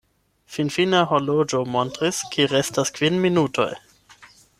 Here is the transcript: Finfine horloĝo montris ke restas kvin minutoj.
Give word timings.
Finfine 0.53 1.01
horloĝo 1.11 1.59
montris 1.75 2.21
ke 2.37 2.47
restas 2.55 2.93
kvin 2.97 3.21
minutoj. 3.27 3.69